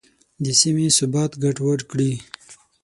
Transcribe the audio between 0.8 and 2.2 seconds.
ثبات ګډوډ کړي.